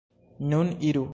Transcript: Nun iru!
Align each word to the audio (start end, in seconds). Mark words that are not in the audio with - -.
Nun 0.53 0.73
iru! 0.91 1.07